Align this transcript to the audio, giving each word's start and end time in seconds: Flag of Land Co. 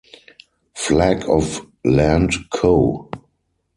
Flag 0.73 1.29
of 1.29 1.63
Land 1.85 2.49
Co. 2.49 3.07